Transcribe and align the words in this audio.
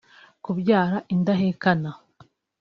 kubyara 0.43 0.97
indahekana 1.13 1.89